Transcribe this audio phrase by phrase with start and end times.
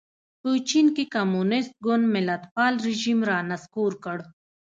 [0.41, 4.17] په چین کې کمونېست ګوند ملتپال رژیم را نسکور کړ.